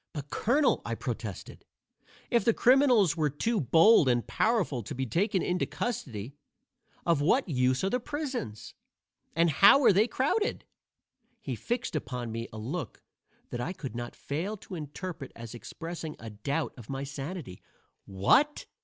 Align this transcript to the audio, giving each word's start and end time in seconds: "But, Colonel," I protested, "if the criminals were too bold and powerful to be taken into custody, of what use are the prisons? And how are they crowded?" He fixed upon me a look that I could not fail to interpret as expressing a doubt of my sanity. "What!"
"But, 0.13 0.31
Colonel," 0.31 0.81
I 0.83 0.95
protested, 0.95 1.63
"if 2.31 2.43
the 2.43 2.55
criminals 2.55 3.15
were 3.15 3.29
too 3.29 3.61
bold 3.61 4.09
and 4.09 4.25
powerful 4.25 4.81
to 4.81 4.95
be 4.95 5.05
taken 5.05 5.43
into 5.43 5.67
custody, 5.67 6.33
of 7.05 7.21
what 7.21 7.47
use 7.47 7.83
are 7.83 7.89
the 7.91 7.99
prisons? 7.99 8.73
And 9.35 9.51
how 9.51 9.83
are 9.83 9.93
they 9.93 10.07
crowded?" 10.07 10.65
He 11.39 11.55
fixed 11.55 11.95
upon 11.95 12.31
me 12.31 12.47
a 12.51 12.57
look 12.57 13.03
that 13.51 13.61
I 13.61 13.73
could 13.73 13.95
not 13.95 14.15
fail 14.15 14.57
to 14.57 14.73
interpret 14.73 15.31
as 15.35 15.53
expressing 15.53 16.15
a 16.17 16.31
doubt 16.31 16.73
of 16.77 16.89
my 16.89 17.03
sanity. 17.03 17.61
"What!" 18.05 18.65